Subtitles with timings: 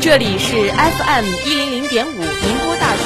[0.00, 3.02] 这里是 FM 一零零点五宁波大学。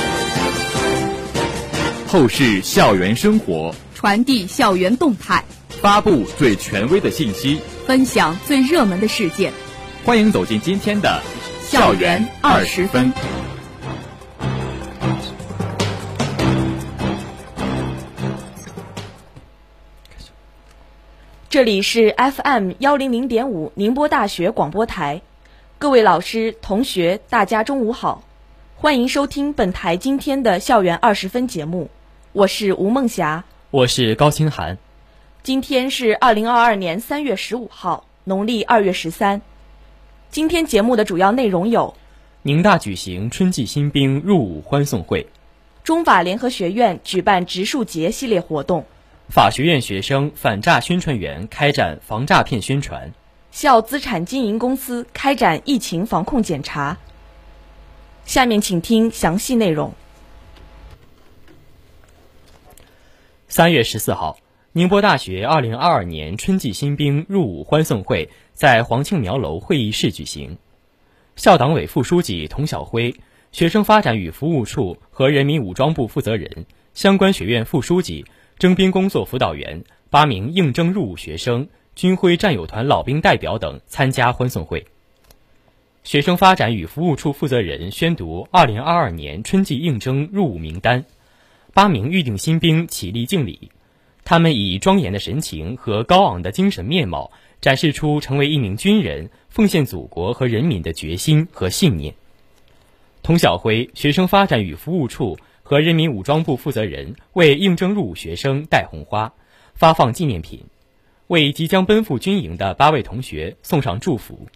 [2.06, 9.52] 透视校园生活，传递校园动态，发布最权威的信息，分享最热门的事件。
[10.04, 11.20] 欢迎走进今天的
[11.62, 13.12] 校园二十分。
[21.50, 25.22] 这里是 FM 幺零零点五宁波大学广播台，
[25.84, 28.24] 各位老师、同学，大家中午好，
[28.74, 31.90] 欢迎收听本台今天的校园二十分节目，
[32.32, 34.78] 我是吴梦霞，我是高清涵。
[35.42, 39.42] 今天是二零二二年三月十五号，农历二月十三。
[40.30, 41.94] 今天节目的主要内容有：
[42.40, 45.26] 宁大举行春季新兵入伍欢送会，
[45.82, 48.86] 中法联合学院举办植树节系列活动。
[49.28, 53.12] 法学院学生反诈宣传员开展防诈骗宣传，
[53.54, 56.98] 校资产经营公司开展疫情防控检查。
[58.24, 59.94] 下面请听详细内容。
[63.46, 64.38] 三月十四号，
[64.72, 70.58] 宁波大学二零二二年春季新兵入伍欢送会在黄庆苗楼会议室举行，
[71.36, 73.14] 校党委副书记童晓辉、
[73.52, 78.26] 学生发展与服务处和人民武装部负责人、相关学院副书记。
[78.56, 84.86] 征兵工作辅导员、八名应征入伍学生、军徽战友团老兵代表等参加欢送会。
[86.02, 91.04] 学生发展与服务处负责人宣读2022年春季应征入伍名单，
[91.72, 93.70] 八名预定新兵起立敬礼。
[94.24, 102.14] 他们以庄严的神情和高昂的精神面貌，展示出成为一名军人、奉献祖国和人民的决心和信念。
[103.22, 105.38] 童晓辉，学生发展与服务处。
[105.66, 109.32] 和人民武装部负责人为应征入伍学生戴红花，
[109.74, 110.62] 发放纪念品，
[111.26, 114.46] 为即将奔赴军营的八位同学送上祝福。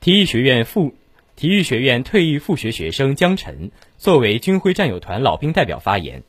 [0.00, 0.94] 体育学院副
[1.34, 6.22] 体育学院退役复学学生江晨作为军徽战友团老兵代表发言，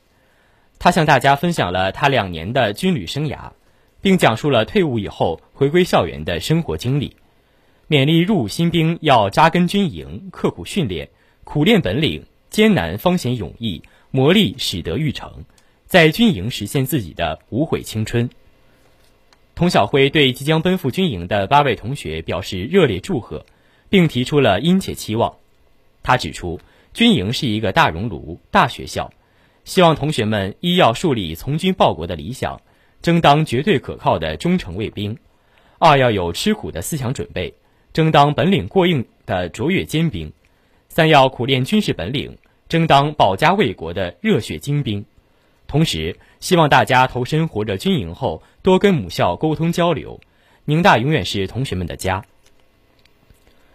[0.79, 3.51] 他向大家分享了他两年的军旅生涯，
[4.01, 7.15] 并讲述了退伍以后回归校园的生活经历，
[7.89, 11.09] 勉励入伍新兵要扎根军营，刻苦训练，
[11.43, 12.25] 苦练本领。
[12.49, 15.43] 艰难方显勇毅，磨砺使得玉成，
[15.85, 18.29] 在军营实现自己的无悔青春。
[19.57, 23.43] 童晓辉对即将奔赴军营的八位同学表示热烈祝贺，
[23.89, 25.37] 并提出了殷切期望。
[26.03, 26.59] 他指出，
[26.93, 29.11] 军营是一个大熔炉、大学校，
[29.65, 32.61] 希望同学们一要树立从军报国的理想，
[33.01, 35.15] 争当绝对可靠的忠诚卫兵；
[35.79, 37.55] 二要有吃苦的思想准备，
[37.93, 40.31] 争当本领过硬的卓越尖兵。
[40.87, 42.37] 三要苦练军事本领，
[42.69, 45.03] 争当保家卫国的热血精兵。
[45.67, 50.19] 同时，希望大家投身活着军营后，多跟母校沟通交流。
[50.65, 52.23] 宁大永远是同学们的家。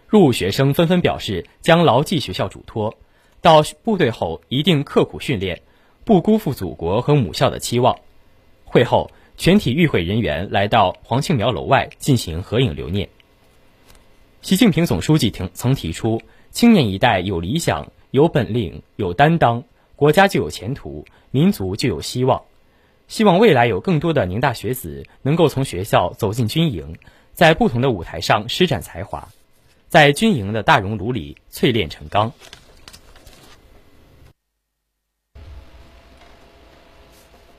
[0.07, 2.95] 入伍学生纷纷表示将牢记学校嘱托，
[3.41, 5.61] 到部队后一定刻苦训练，
[6.03, 7.97] 不辜负祖国和母校的期望。
[8.65, 13.09] 会后，全体与会人员来到黄庆苗楼外进行合影留念。
[14.41, 16.21] 习近平总书记曾曾提出。
[16.51, 19.63] 青年一代有理想、有本领、有担当，
[19.95, 22.41] 国家就有前途，民族就有希望。
[23.07, 26.97] 希望未来有更多的宁大学子能够从学校走进军营，
[27.33, 29.27] 在不同的舞台上施展才华，
[29.89, 32.31] 在军营的大熔炉里淬炼成钢。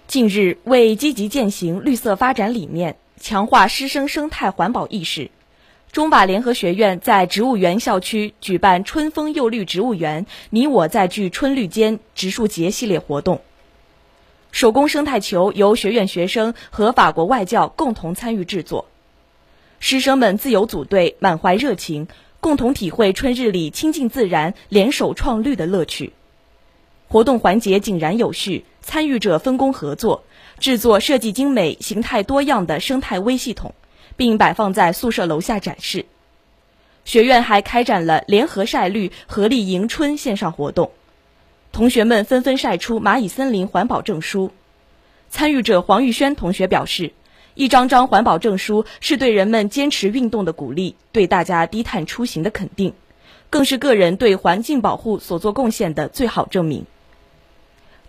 [0.06, 5.30] 近日，为积极践行绿色发展理念，强化师生生态环保意识。
[5.94, 13.42] 中法联合学院在植物园校区举办“春风又绿植物园，你我在聚春绿间”植树节系列活动。
[14.50, 18.88] 手工生态球由学院学生和法国外教共同参与制作，
[19.78, 22.08] 师生们自由组队，满怀热情，
[22.40, 26.12] 共同体会春日里亲近自然、联手创绿的乐趣。
[27.06, 30.24] 活动环节井然有序，参与者分工合作，
[30.58, 33.72] 制作设计精美、形态多样的生态微系统。
[34.16, 36.06] 并摆放在宿舍楼下展示。
[37.04, 40.90] 学院还开展了联合晒绿、合力迎春线上活动，
[41.70, 44.50] 同学们纷纷晒出蚂蚁森林环保证书。
[45.28, 47.12] 参与者黄玉轩同学表示，
[47.54, 52.94] 一张张环保证书是对人们坚持运动的鼓励，对大家低碳出行的肯定，
[53.50, 56.86] 更是个人对环境保护所做贡献的最好证明。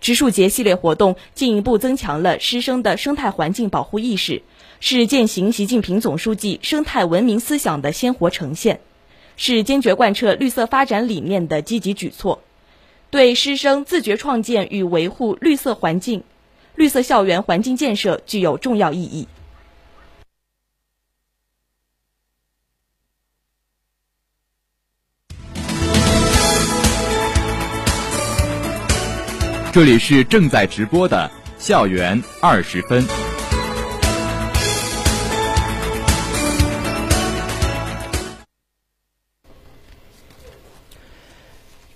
[0.00, 4.42] 植树节系列活动进一步增强了师生的生态环境保护意识。
[4.88, 8.78] 是践行习近平总书记生态文明思想的鲜活呈现
[9.36, 12.40] 是坚决贯彻绿色发展理念的积极举措
[13.10, 16.22] 对师生自觉创建与维护绿色环境
[16.76, 19.26] 绿色校园环境建设具有重要意义。
[29.72, 31.28] 这里是正在直播的
[31.58, 33.25] 校园二十分。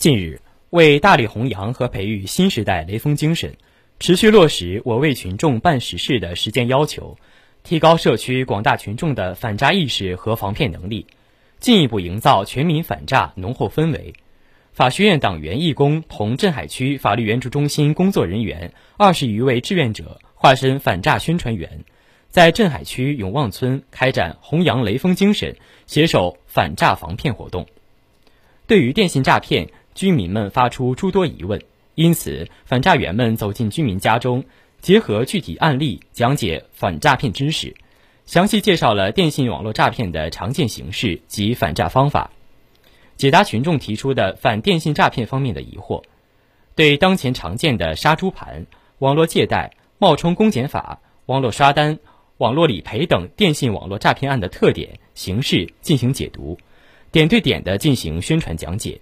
[0.01, 3.55] 近日，为大力弘扬和培育新时代雷锋精神，
[3.99, 7.19] 持续落实我为群众办实事的实践要求，
[7.65, 11.07] 提高社区广大群众的反诈意识和防骗能力，
[11.59, 14.15] 进一步营造全民反诈浓厚氛围。
[14.73, 21.85] 法学院党员义工同镇海区法律援助中心工作人员二十余位志愿者化身反诈宣传员，
[22.31, 25.55] 在镇海区永旺村开展弘扬雷锋精神、
[25.87, 27.67] 携手反诈防骗活动。
[28.67, 29.69] 对于电信诈骗，
[30.01, 31.63] 居民们发出诸多疑问，
[31.95, 34.43] 因此反诈员们走进居民家中，
[34.81, 37.77] 结合具体案例讲解反诈骗知识，
[38.25, 42.31] 详细介绍了电信网络诈骗的常见形式及反诈方法，
[43.19, 46.03] 解答群众提出的反电信诈骗方面的疑惑。
[46.75, 48.65] 对当前常见的杀猪盘、
[49.01, 51.99] 网络借贷、冒充公检法、网络刷单、
[52.39, 56.57] 网络理赔等电信网络诈骗案的特点、形式进行解读，
[57.13, 58.99] 点对点的进行宣传讲解。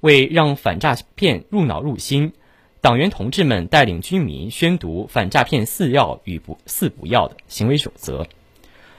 [0.00, 2.32] 为让反诈骗入脑入心，
[2.80, 8.26] 党员同志们带领居民宣读反诈骗四要与不四不要的行为守则。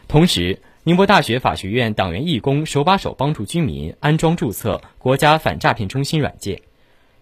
[0.10, 6.62] 同时，宁波大学法学院党员义工手把手帮助居民安装注册国家反诈骗中心软件，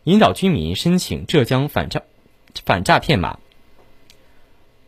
[0.05, 2.01] 引导居民申请浙江反诈
[2.65, 3.37] 反诈骗码。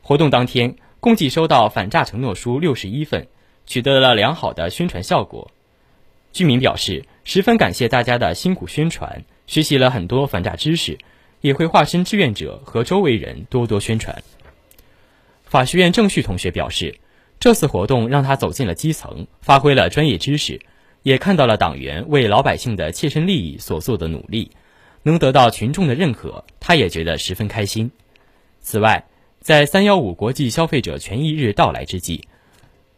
[0.02, 3.28] 活动当天，共计收到反诈承诺书六十一份，
[3.68, 5.52] 取得了良好的宣传效果。
[6.34, 7.06] 居民表示。
[7.32, 10.98] 十分感谢大家的辛苦宣传，学习了很多反诈知识，
[11.42, 14.24] 也会化身志愿者和周围人多多宣传。
[15.46, 16.96] 法学院郑旭同学表示，
[17.40, 20.60] 这次活动让他走进了基层，发挥了专业知识，
[21.04, 24.50] 也看到了党员为老百姓的切身利益所做的努力，
[25.04, 27.92] 能得到群众的认可，他也觉得十分开心。
[28.60, 29.06] 此外，
[29.40, 32.28] 在三幺五国际消费者权益日到来之际，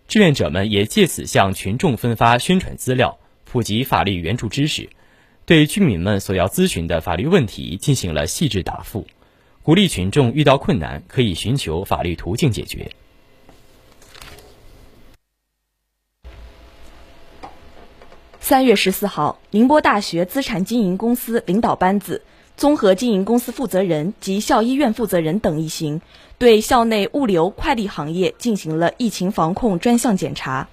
[0.08, 3.18] 志愿者们也借此向群众分发宣传资料。
[3.52, 4.90] 普及法律援助知识，
[5.46, 9.06] 对居民们所要咨询的法律问题进行了细致答复，
[9.62, 12.90] 鼓励群众遇到困难可以寻求法律途径解决。
[18.40, 22.22] 三月十四号，宁波大学资产经营公司领导班子、
[22.56, 26.00] 综合经营公司负责人及校医院负责人等一行，
[26.38, 30.70] 对校内物流快递行业进行了疫情防控专项检查。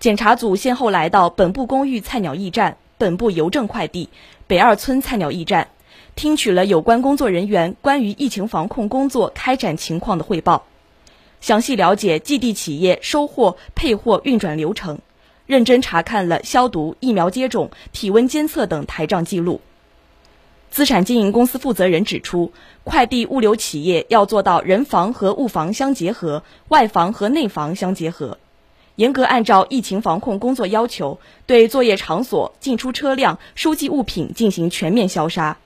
[0.00, 4.10] 检查组先后来到本部公寓菜鸟驿站、本部邮政快递、
[4.46, 5.70] 北二村菜鸟驿站，
[6.14, 10.66] 听取了有关工作人员关于疫情防控工作开展情况的汇报，
[11.40, 15.00] 详细了解寄递企业收货、配货运转流程，
[15.46, 19.60] 认真查看了消毒、疫苗接种、体温监测等台账记录。
[20.70, 22.52] 资产经营公司负责人指出，
[22.84, 28.38] 快递物流企业要做到人防和物防相结合，外防和内防相结合。
[28.98, 35.56] 严格按照疫情防控工作要求，对作业场所、进出车辆、收寄物品进行全面消杀。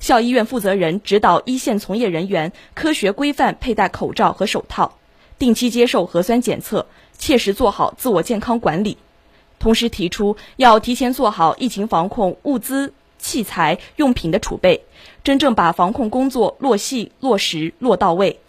[0.00, 4.98] 校医院负责人指导一线从业人员科学规范佩戴口罩和手套，
[5.38, 6.84] 定期接受核酸检测，
[7.16, 8.98] 切实做好自我健康管理。
[9.58, 14.84] 同时提出要提前做好疫情防控物资、器材、用品的储备，
[15.24, 18.40] 真正把防控工作落细、落实、落到位。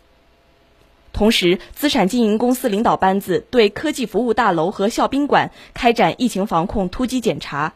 [1.14, 7.74] 同时，资产经营公司领导班子对科技服务大楼和校宾馆开展疫情防控突击检查，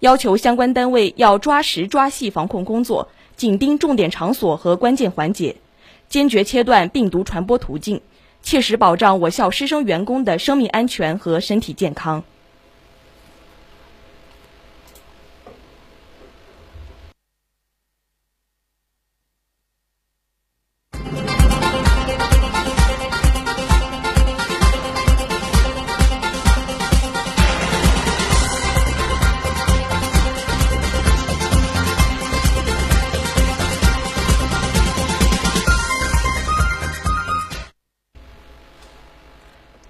[0.00, 5.56] 要求相关单位要抓实抓细防控工作，紧盯重点场所和关键环节，
[6.10, 8.02] 坚决切断病毒传播途径，
[8.42, 12.22] 切实保障我校师生员工的生命安全和身体健康。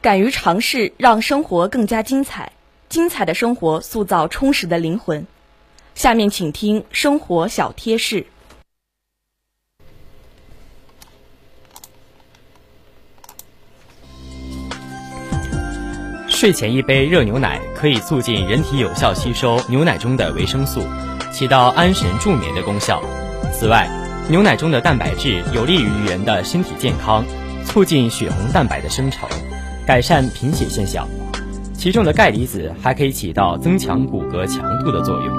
[0.04, 2.52] 敢于尝试，让生活更加精彩。
[2.90, 5.26] 精彩的生活塑造充实的灵魂。
[5.94, 8.26] 下面请听生活小贴士。
[16.28, 20.82] 睡前一杯热牛奶可以促进人体有效吸收牛奶中的维生素，
[21.32, 23.02] 起到安神助眠的功效。
[23.54, 23.88] 此外，
[24.28, 27.25] 牛奶中的蛋白质有利于人的身体健康，
[27.64, 29.26] 促进血红蛋白的生成。
[29.86, 31.06] 改善贫血现象，
[31.74, 35.36] 其中的钙离子还可以起到增强骨骼强度的作用。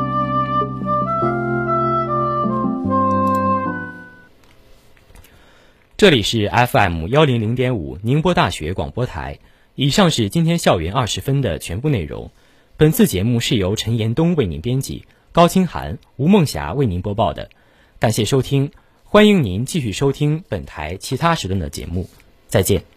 [5.97, 9.39] 这里是 FM 幺零零点五宁波大学广播台。
[9.73, 12.29] 以上是今天校园二十分的全部内容。
[12.77, 17.49] 本次节目是由陈延东为您编辑，高清涵、吴梦霞为您播报的。
[17.97, 18.71] 感谢收听，
[19.05, 22.07] 欢迎您继续收听本台其他时段的节目。
[22.47, 22.94] 再见。